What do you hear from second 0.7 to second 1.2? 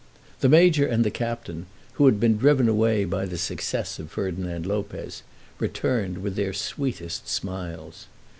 and the